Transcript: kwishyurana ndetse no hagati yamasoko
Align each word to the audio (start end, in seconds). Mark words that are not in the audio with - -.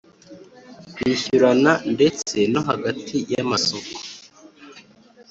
kwishyurana 0.93 1.71
ndetse 1.95 2.35
no 2.51 2.61
hagati 2.69 3.17
yamasoko 3.33 3.97